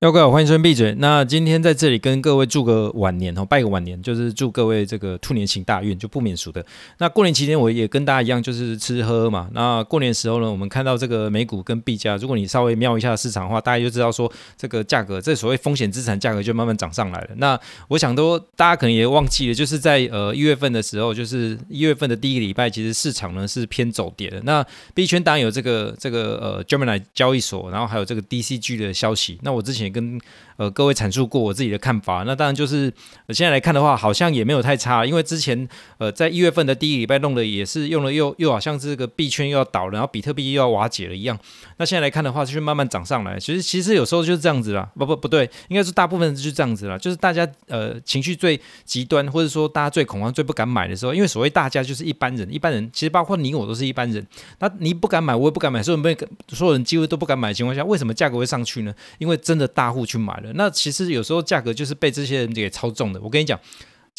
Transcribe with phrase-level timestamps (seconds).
[0.00, 0.94] 要各位好，欢迎收听闭嘴。
[0.96, 6.64] 那今天在这里跟各位祝个晚年哦，拜个晚年，就是祝各位这个兔年行大运，就不免俗的。
[6.96, 9.50] 那过年期间我也跟大家一样，就是吃喝嘛。
[9.52, 17.28] 那过年时候呢，我们看到这个美股跟币价，如果你稍微瞄一下市场的话，大家就知道说这个价格，这所谓风险资产价格就慢慢涨上来了。
[17.36, 24.40] 那我想都大家可能也忘记了，就是在呃一月份的时候，就是一月份的第一个礼拜，其实市场呢是偏走跌的。
[24.44, 24.64] 那
[24.94, 29.38] 币圈当然有这个这个呃 Gemini 交易所，然后还有这个 DCG 的消息。
[29.42, 29.89] 那我之前。
[29.90, 30.20] 跟
[30.56, 32.92] 呃各位阐述过我自己的看法，那当然就是
[33.28, 41.38] 现在来看的话，好像也没有太差，因为之前呃在一月份的第一礼拜弄的也是用了又又好像这个币圈又要倒了，然后比特币又要瓦解了一样。
[41.78, 43.38] 那现在来看的话，就是慢慢涨上来。
[43.38, 54.26] 其实其实有时候就是这样子啦，不不不对，应该是大部分就是这样子啦，就是大家呃情绪最极端，或者说大家最恐慌、最不敢买的时候，因为所谓大家就是一般人，一般人其实包括你我都是一般人。
[54.58, 56.16] 那你不敢买，我也不敢买，所有人
[56.48, 58.92] 所有人几乎都不敢买的情况下，为什么价格会上去呢？
[59.18, 63.20] 因为真的大大户去买了，那其实有时候价格就是被这些人给操纵的。
[63.22, 63.58] 我跟你讲。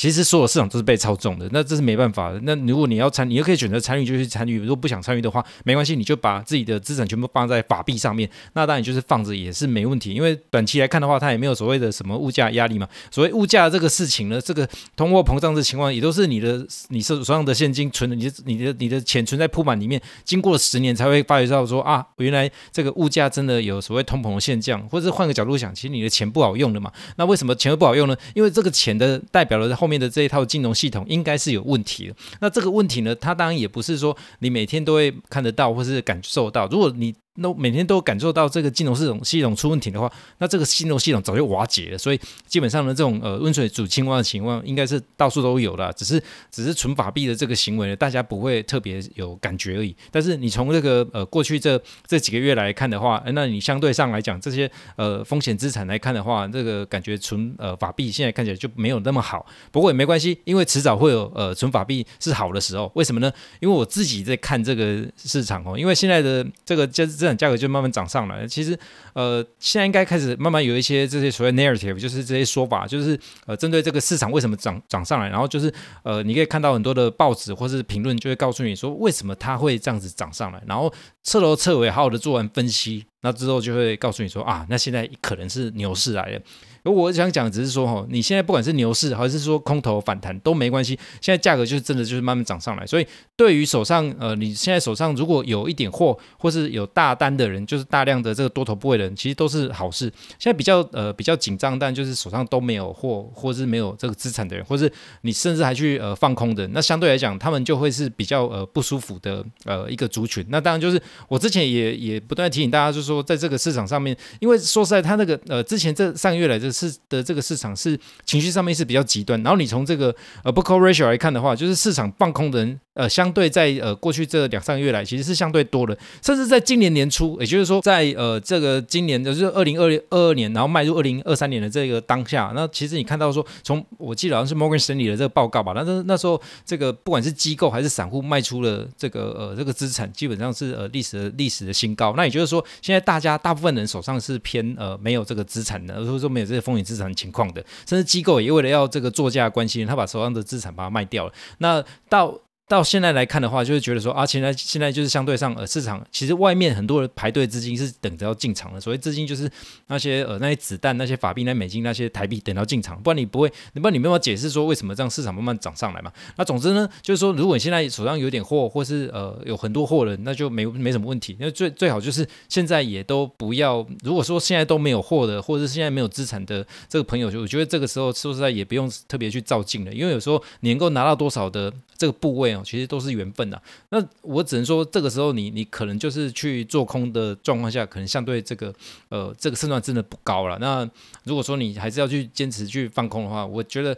[0.02, 2.40] 其实所有市场都是被操纵的，那这是没办法的。
[2.42, 8.28] 那如果你要参，你又可以选择参与就去参与；如果不想参与的话，没关系，你就把自己的资产全部放在法币上面。
[8.54, 12.88] 那当然就是放着也是没问题，因为短期来看的话，它也没有所谓的什么物价压力嘛。
[13.12, 24.82] 所谓物价这个事情呢，这个通货膨胀的情况也都是你的你手手上的现金存的，你的你的你的钱存在铺满里面，经过十年才会发觉到说啊，原来这个物价真的有所谓通膨的现象。
[24.90, 26.92] 或者是换个角度想，其实你的钱不好用的嘛。
[27.18, 28.18] 那为什么钱会不好用呢？
[28.34, 30.72] 因为这个钱的代表了后面面的这一套金融。
[30.74, 32.16] 系统应该是有问题的。
[32.40, 36.66] 那这个问题呢，它当然也不是说你每天都会看得到或是感受到。
[36.68, 41.98] 如果你那每天都感受到这个金融系统系统出问题的话，那这个金融系统早就瓦解了。
[41.98, 45.94] 所以基本上呢，这种呃温水煮青蛙的情况，应该是到处都有了。
[45.94, 46.22] 只是
[46.52, 49.96] 只是存法币的这个行为呢，大家不会特别有感觉而已。
[50.12, 59.46] 但是你从这个呃过去这这几个月来看的话，那你相对上来讲，这些呃风险资产来看的话，这个感觉存呃法币现在看起来就没有那么好。
[59.72, 62.92] 不过也没关系，因为迟早会有呃存法币是好的时候。
[62.94, 63.32] 为什么呢？
[63.62, 67.21] 因为我自己在看这个市场哦，因为现在的这个就是。
[67.22, 68.48] 资产价格就慢慢涨上来。
[68.48, 68.76] 其实，
[69.14, 73.16] 呃，现在应该开始慢慢有一些这些所谓 narrative，就是这些说法，就是
[73.46, 75.72] 呃，针对这个市场为什么涨涨上来，然后就是
[76.02, 80.92] 呃，你可以看到很多的报纸或是评论就会告诉你说为什么它会这样子涨上来，然后
[81.24, 86.40] 彻头彻尾好好的做完分析，那之后就会告诉你说啊，那现在可能是牛市来了。
[86.84, 92.88] 而我想讲，只是说哈，你现在不管是牛市还是说空头反弹都没关系，现在价格就是真的就是慢慢涨上来。
[92.88, 93.06] 所以
[93.36, 100.12] 对于手上呃，你现在手上如果有一点货或是有大单的人，就是大量的这个多头部位的人，其实都是好事。
[100.40, 110.44] 现在比较呃比较紧张，但就是手上都没有货或是没有这个资产的人，或是你甚至还去呃放空的，那相对来讲，他们就会是比较呃不舒服的呃一个族群。
[110.50, 116.72] 那当然就是我之前也也不断提醒大家，就是说在这个市场上面，因为说实在，他那个呃之前这上个月来这。
[116.72, 119.40] 是的，这个市场是情绪上面是比较极端。
[119.44, 122.80] 然后你从这个呃 book ratio 来看的话，就是市场放空的人。
[122.94, 142.14] 呃，相对在呃过去这两三个月来，其实是相对多的，甚至在今年年初，也就是说在呃这个今年就是二零二二二年，然后迈入二零二三年的这个当下，那其实你看到说，从我记得好像是 Morgan 筛理的这个报告吧，那那那时候这个不管是机构还是散户卖出了这个呃这个资产，基本上是呃历史的历史的新高。
[142.18, 151.34] 那也就是说，现在大家大部分人手上是偏呃没有这个资产的，或者说没有这个风险资产情况的，甚至机构也为了要这个作价关系，他把手上的资产把它卖掉了。
[151.60, 152.38] 那到
[152.72, 158.80] 到现在来看的话，就是觉得说啊，现在现在就是相对上呃市场，其实外面很多人排队资金是等着要进场的。
[158.80, 159.52] 所谓资金就是
[159.88, 166.10] 那些呃那些子弹、那些法币、那美金、那些台币等到进场，不然你不会，不然你没有办法解释说为什么这样市场慢慢涨上来嘛。
[166.38, 171.36] 那总之呢，就是说如果你现在手上有点货，或是呃有很多货了，那就没没什么问题。
[171.42, 182.61] 那最最好就是现在也都不要，如果说现在都没有货的，或者是现在没有资产的这个朋友，就我觉得这个时候说实在也不用特别去照镜了，因为有时候你能够拿到多少的这个部位哦。
[182.64, 183.62] 其实都是缘分呐。
[183.90, 188.74] 那我只能说，这个时候你你可能就是去做空的状况下，可能相对这个
[189.10, 190.58] 呃这个胜算真的不高了。
[190.60, 190.90] 那
[191.24, 193.98] 如果说你还是要去坚持去放空的话，我觉得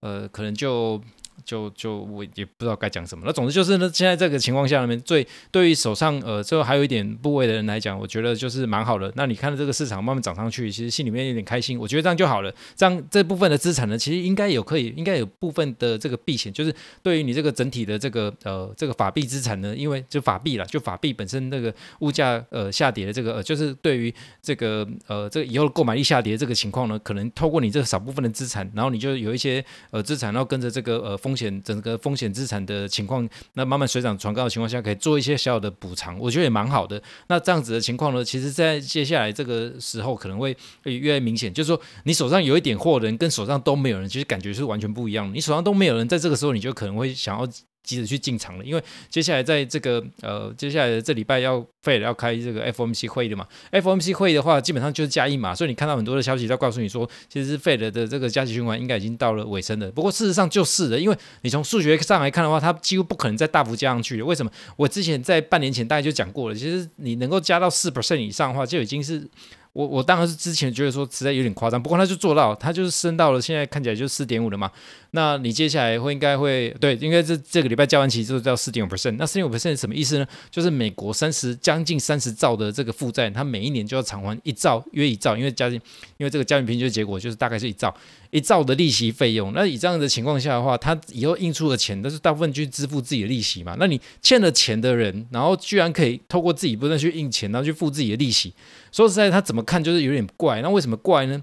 [0.00, 1.00] 呃可能就。
[1.44, 9.12] 就就我也不知道该讲什么，那总之就是呢，现在这个情况下里面，最对于手上呃最后还有一点部位的人来讲，我觉得就是蛮好的。
[9.16, 12.54] 那你看到这个市场慢慢涨上去，其实心里面有点开心，我觉得这样就好了。
[12.76, 31.34] 这样这部分的资产呢，其实应该有可以，应该有部分的这个避险，就是对于你这个整体的这个呃这个法币资产呢，因为就法币啦，就法币本身那个物价呃下跌的这个呃，就是对于这个呃这个以后购买力下跌的这个情况呢，可能透过你这少部分的资产，然后你就有一些呃资产，然后跟着这个呃风。
[31.34, 37.02] 险整个风险资产的情况，那慢慢水涨船高的情况下，可以做一些小小的补偿，我觉得也蛮好的。
[37.26, 45.34] 那这样子的情况呢，其实在接下来这个时候可能会越来越明显，就是说你手上有一点货的人跟手上都没有人，其实感觉是完全不一样的。
[45.34, 47.48] 你手上都没有人，在这个时候你就可能会想要。
[47.84, 59.90] 急着去进场了，因为接下来在这个呃，接下来的这礼拜要 Fed 要开这个 FOMC 会议的嘛，FOMC 会议的话，基本上就是加一码，所以你看到很多的消息在告诉你说，其实 Fed 的这个加息循环应该已经到了尾声了。
[59.92, 64.24] 不过事实上就是的，因为你从数学上来看的话，它几乎不可能再大幅加上去了。
[64.24, 64.50] 为什么？
[64.76, 69.28] 我之前在半年前大概就讲过了，其实你能够加到四 percent 以上的话，就已经是。
[69.74, 74.70] 我我当然是之前觉得说实在有点夸张，不过他就做到，他就是升到了现在看起来就四点五了嘛。
[75.10, 79.16] 那你接下来会应该会对，应该是这个礼拜交完期之后就到四点五 percent。
[79.18, 80.26] 那四点五 percent 什么意思呢？
[80.48, 85.80] 就是美国三十将近三十兆的这个负债，它每一年就要偿还一兆约一兆，因为加进，
[86.18, 87.92] 因为这个加权平均结果就是大概是一兆
[88.34, 89.52] 一兆的利息费用。
[89.54, 93.76] 那以这样的情况下的话，他以后印出的钱都是大部分去支付自己的利息嘛。
[93.78, 98.52] 那你欠了钱的人，然后居然可以透过自己不断去印钱，然后去付自己的利息。
[98.90, 100.60] 说实在，他怎么看就是有点怪。
[100.62, 101.40] 那为什么怪呢？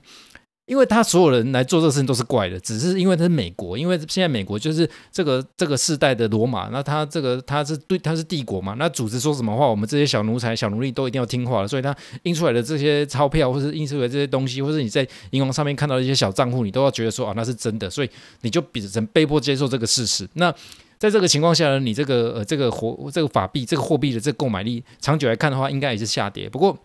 [0.71, 11.68] 因为他所有人来做这个事情都是怪的，只是因为他是美国，因为现在美国就是这个这个世代的罗马，那他这个他是对他是帝国嘛，那组织说什么话，我们这些小奴才、小奴隶都一定要听话了。
[11.68, 18.09] 所以他印出来的这些钞票，或是印出来的这些东西，或是你在银行上面看到的一些小账户，你都要觉得说啊，那是真的，所以
[18.39, 20.25] 你就比成被迫接受这个事实。
[20.35, 20.50] 那
[20.97, 26.47] 在这个情况下呢，你这个呃这个货这个法币这个货币的这个购买力，长久来看的话，应该也是下跌。
[26.47, 26.77] 不过。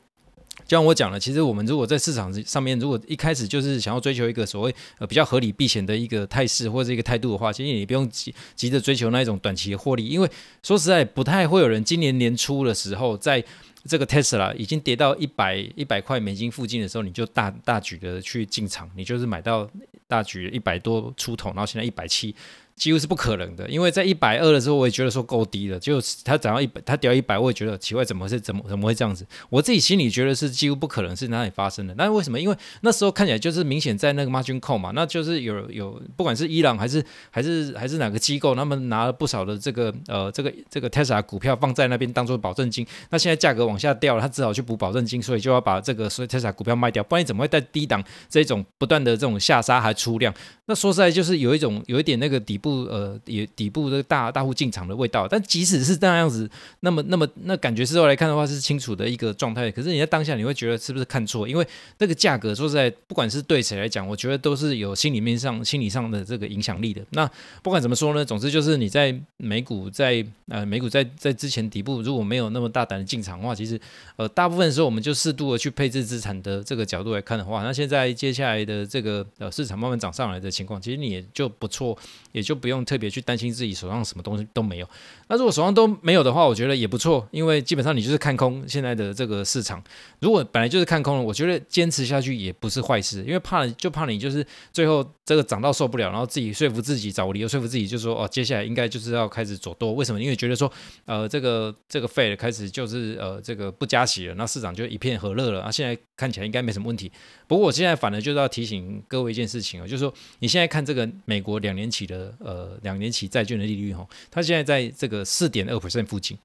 [0.67, 10.29] 就像我讲了，其实我们如果在市场上面，如果一开始就是想要追求一个所谓呃比较合理避险的一个态势或者一个态度的话，其实你不用急急着追求那一种短期的获利，因为
[10.63, 13.43] 说实在不太会有人今年年初的时候，在
[13.85, 19.71] 这个 Tesla 已经跌到一百一百块美金附近的时候，你就大大举的去进场，你就是买到
[20.09, 22.35] 大举一百多出头，然后现在一百七。
[22.77, 25.81] 几乎是不可能的，因为在一百二的时候，我也觉得说够低了。
[25.81, 29.27] 就它涨到一百，它掉一百，我也觉得奇怪，怎么是怎么怎么会这样子？
[29.49, 31.95] 我自己心里觉得是几乎不可能是哪里发生的。
[31.97, 32.39] 那为什么？
[32.39, 42.87] 因为那时候看起来就是明显在那个 margin call 嘛，那就是有有不管是伊朗还是还是还是哪个机构，他们拿了不少的这个呃这个这个 Tesla 股票放在那边当做保证金。
[43.09, 47.03] 那现在价格往下掉了，他只好去补保证金，所以就要把这个所以 Tesla 股票卖掉。
[47.03, 50.35] 不然你怎么会在低档这种不断的这种下杀还出量？
[50.67, 53.47] 那说实在就是有一种有一点那个底不呃也。
[53.57, 59.71] 底部的大大户进场的味道，但即使是这样子，那么那么那感觉事后来看的话是清楚的一个状态。
[59.71, 61.49] 可是你在当下你会觉得是不是看错？
[61.49, 61.67] 因为
[61.99, 67.01] 那个价格说实在，不管是对谁来讲，我觉得都是有心里面上心理上的这个影响力的。
[67.11, 67.31] 那
[67.63, 73.81] 不管怎么说呢，总之就是你在美股在呃美股在在之前底部如果没有那么大胆的进场的话，其实
[74.17, 81.97] 呃大部分时候我们就适度的去配置资产的这个角度来看的话，那现在接下来的这个呃市场慢慢涨上来的情况，其实你也就不错，
[82.33, 83.37] 也就不用特别去担。
[83.37, 84.89] 心自己手上什么东西都没有，
[85.29, 89.83] 那如果手上都没有的话，我觉得也不错，因为基本上你就是看空现在的这个市场。
[90.21, 99.93] 如果本来就是看空了，我觉得坚持下去也不是坏事，因为怕就怕你就是最后这个涨到受不了，然后自己说服自己找理由说服自己，就说哦，接下来应该就是要开始走多。
[99.93, 100.23] 为什么？
[100.23, 100.73] 因为觉得说
[101.05, 105.71] 呃这个这个 Fed 开始就是呃这个不加息了，那市场就一片和乐了啊。
[105.71, 107.13] 现在看起来应该没什么问题。
[107.47, 113.29] 不过我现在反而就是要提醒各位一件事情啊，就是说你现在看这个美国两年期的呃两年期。
[113.29, 116.39] 债券的利率哈，它现在在这个四点二 percent 附近，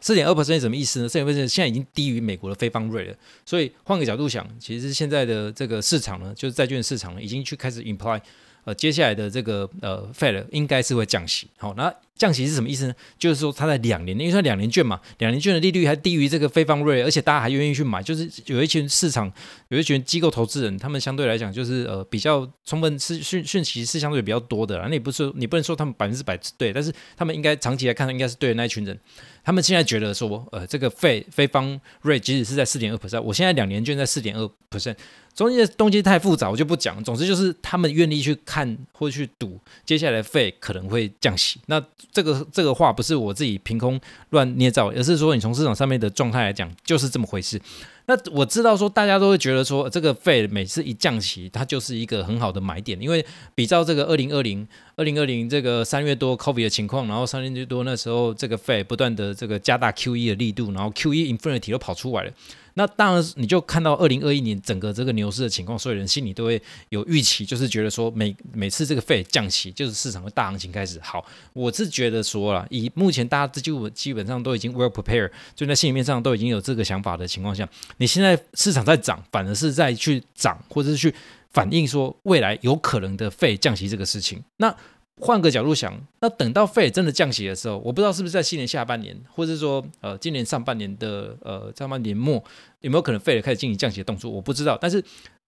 [0.00, 1.08] 四点二 percent 什么意思呢？
[1.08, 3.16] 四点二 percent 现在已经低于美国的非方瑞了。
[3.44, 8.20] 所以换个角度想，其实现在的这个市场呢，就是债券市场呢，已经去开始 imply。
[8.64, 11.48] 呃，接下来的这个呃，Fed 应该是会降息。
[11.56, 12.94] 好，那降息是什么意思呢？
[13.18, 19.32] 就是说它在两年，因为它两年券嘛，两年券的利率还低于这个非方瑞，而且大家还愿意去买，就是有一群市场，
[19.68, 24.78] 有一群机构投资人，他们相对来讲就是呃比较充分是讯讯息是相对比较多的。
[24.78, 28.96] 那你不是你不能说他们百分之百对，但是他们应该长期来看应该是对的那一群人。
[29.44, 34.96] 他们现在觉得说，呃，这个费非方瑞即使是在四点二 percent，我现在两年券在四点二 percent。
[35.34, 37.02] 中间的东西太复杂，我就不讲。
[37.02, 41.58] 总之就是他们愿意去看或去赌，接下来费可能会降息。
[41.66, 41.82] 那
[42.12, 47.58] 这个这个话不是我自己凭空乱捏造，而是说你从市场上面的状态来讲，就是这么回事。
[48.06, 54.66] 那我知道说大家都会觉得说，这个费每次一降息，它就是一个很好的买点，因为比照这个二零二零
[54.96, 62.32] 二零二零这个三月多 COVID 的情况，然后三月多那时候这个费不断的这个加大 QE 的力度，然后 QE Infinity 都跑出来了。
[62.74, 70.98] 那当然，你就看到二零二一年整个这个牛市的情况，所有人心里都会有预期，就是觉得说每每次这个费降息，就是市场的大行情开始。
[71.00, 81.14] 好，我是觉得说了，以目前大家就基本上都已经 well prepared，就在心里面上都已经有这个想法的情况下，你现在市场在涨，反而是在去涨，或者是去
[81.50, 84.42] 反映说未来有可能的费降息这个事情。
[84.56, 84.74] 那
[85.20, 92.42] 换个角度想，那等到费尔真的降息的时候，我不知道是不是在新年下半年，或者说呃今年上半年的呃上半年末
[92.80, 95.02] 有没有可能费尔开始进行降息的动作，我不知道，但是。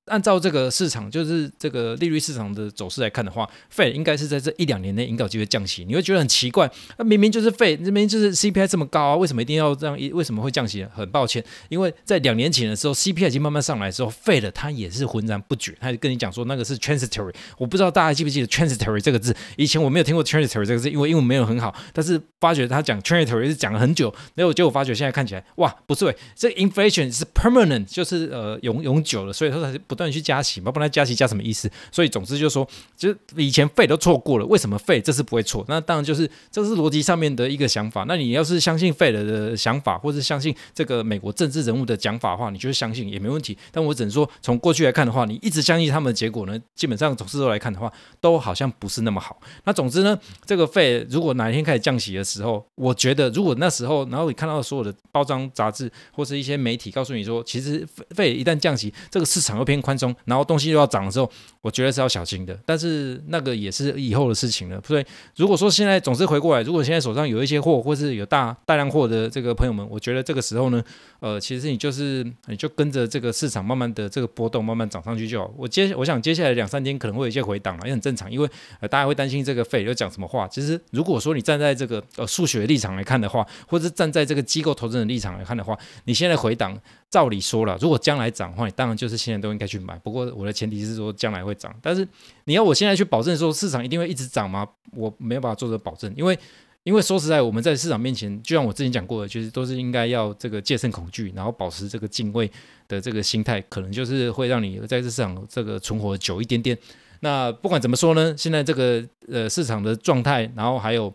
[0.06, 5.84] 按照这个市场，就是这个利率市场的走势来看的话，Fed 应该是在这一两年内应该有机会降息。
[5.84, 9.98] 你会觉得很奇怪，那明明就是 Fed，明明就是 CPI 这么高啊，为什么一定要这样？
[10.12, 10.84] 为什么会降息？
[10.94, 17.34] 很抱歉，因为在两年前的时候，CPI 已经慢慢上来的时候，Fed 它也是浑然不觉，他就跟你讲说那个是 transitory。
[17.56, 21.74] 我不知道大家记不记得 transitory 这个字，以前我没有听过 transitory 这个字，因为英文没有很好。
[21.92, 30.72] 但是发觉他讲 transitory 是讲了很久，没有结果发觉现在看起来，哇，不对，这 inflation 是 permanent，就是呃永永久了，所以说它是不断去加息嘛。
[30.72, 31.70] 不然加息加什么意思？
[31.92, 35.64] 所以总之就是说，就是以前费都错过了，为什么费这次不会错？
[35.68, 38.04] 那当然就是这是逻辑上面的一个想法。
[38.08, 43.56] 那你要是相信费了的想法，或是相信这个美国政治人物的讲法的话，你就是相信也没问题。
[43.70, 49.38] 但我只能说，从过去来看的话，你一直相信他们的结果呢，基本上总是都来看的话，都好像不是那么好。
[49.64, 60.64] 那总之呢，这个费如果哪一天开始降息的时候，我觉得如果那时候，然后你看到所有的包装杂志或是一些媒体告诉你说，其实费一旦降息，这个市场又偏宽松，然后东西。
[60.64, 62.58] 又要涨的时候，我觉得是要小心的。
[62.64, 64.80] 但是那个也是以后的事情了。
[64.82, 65.04] 所以
[65.36, 70.82] 如果说现在总是回过来，如果现在手上有一些货，或是有大大量货的这个朋友们，我觉得这个时候呢，
[71.20, 75.52] 呃，其实你就是你就跟着这个市场慢慢的这个波动，慢慢涨上去就好。
[75.54, 78.48] 我接我想接下来两三天可能会有一些回档了，也很正常，因为
[78.80, 80.48] 呃大家会担心这个费又讲什么话。
[80.48, 86.80] 其实如果说你站在这个呃数学立场来看的话，或者是站在这个机构投资人立场来看的话，你现在回档。
[87.10, 89.98] 照理说了，如果将来涨的话，你当然就是现在都应该去去买。
[89.98, 92.06] 不过我的前提是说将来会涨，但是
[92.44, 94.66] 你要我现在去保证说市场一定会一直涨吗？
[94.92, 96.38] 我没有办法做这个保证，因为
[96.84, 102.50] 因为说实在，我们在市场面前，就像我之前讲过的，其实都是应该要这个戒慎恐惧，然后保持这个敬畏
[102.86, 106.78] 的这个心态，可能就是会让你在这市场这个存活久一点点。
[107.20, 111.12] 那不管怎么说呢，现在这个呃市场的状态，然后还有。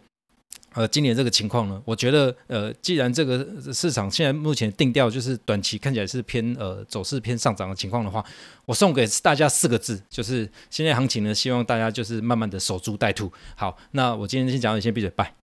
[0.73, 8.23] 呃，今年这个情况呢，我觉得，呃，既然这个市场现在目前定调就是短期看起来是偏呃走势偏上涨的情况的话，
[8.65, 13.31] 我送给大家四个字，就是现在行情呢，希望大家就是慢慢的守株待兔。
[13.55, 15.38] 好，那我今天先讲到这里，先闭嘴，拜。